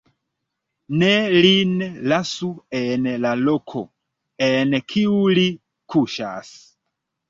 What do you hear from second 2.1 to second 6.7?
lasu en la loko, en kiu li kuŝas.